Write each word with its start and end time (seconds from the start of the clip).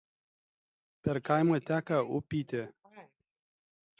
Per 1.07 1.19
kaimą 1.27 1.59
teka 1.69 2.01
Upytė. 2.19 2.65